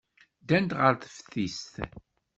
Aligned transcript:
Ddant 0.41 0.71
ɣer 0.79 0.93
teftist. 0.95 1.69